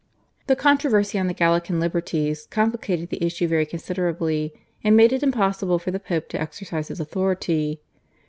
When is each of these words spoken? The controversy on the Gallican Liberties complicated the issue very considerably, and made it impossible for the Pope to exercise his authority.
The 0.47 0.55
controversy 0.55 1.19
on 1.19 1.27
the 1.27 1.33
Gallican 1.35 1.79
Liberties 1.79 2.47
complicated 2.47 3.09
the 3.11 3.23
issue 3.23 3.47
very 3.47 3.67
considerably, 3.67 4.51
and 4.83 4.97
made 4.97 5.13
it 5.13 5.21
impossible 5.21 5.77
for 5.77 5.91
the 5.91 5.99
Pope 5.99 6.27
to 6.29 6.41
exercise 6.41 6.87
his 6.87 6.99
authority. 6.99 7.81